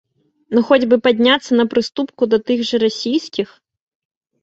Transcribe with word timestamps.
Ну 0.55 0.63
хоць 0.69 0.87
бы 0.93 0.99
падняцца 1.09 1.51
на 1.61 1.65
прыступку 1.75 2.23
да 2.33 2.43
тых 2.51 2.67
жа 2.73 2.83
расійскіх? 2.89 3.57